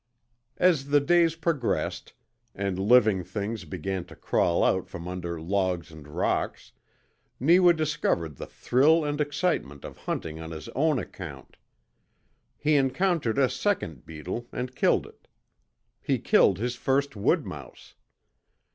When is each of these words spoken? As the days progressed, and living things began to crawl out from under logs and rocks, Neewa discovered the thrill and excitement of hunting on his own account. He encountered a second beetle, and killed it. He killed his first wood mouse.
As 0.57 0.87
the 0.87 0.99
days 0.99 1.35
progressed, 1.35 2.13
and 2.55 2.79
living 2.79 3.23
things 3.23 3.65
began 3.65 4.03
to 4.05 4.15
crawl 4.15 4.63
out 4.63 4.89
from 4.89 5.07
under 5.07 5.39
logs 5.39 5.91
and 5.91 6.07
rocks, 6.07 6.71
Neewa 7.39 7.73
discovered 7.73 8.37
the 8.37 8.47
thrill 8.47 9.05
and 9.05 9.21
excitement 9.21 9.85
of 9.85 9.97
hunting 9.97 10.39
on 10.39 10.49
his 10.49 10.69
own 10.69 10.97
account. 10.97 11.55
He 12.57 12.77
encountered 12.77 13.37
a 13.37 13.47
second 13.47 14.03
beetle, 14.07 14.47
and 14.51 14.75
killed 14.75 15.05
it. 15.05 15.27
He 16.01 16.17
killed 16.17 16.57
his 16.57 16.73
first 16.75 17.15
wood 17.15 17.45
mouse. 17.45 17.93